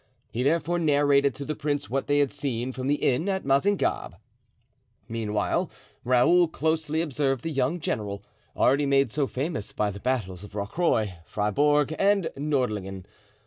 [0.31, 4.15] He therefore narrated to the prince what they had seen from the inn at Mazingarbe.
[5.07, 5.69] Meanwhile
[6.03, 8.23] Raoul closely observed the young general,
[8.55, 13.05] already made so famous by the battles of Rocroy, Fribourg, and Nordlingen.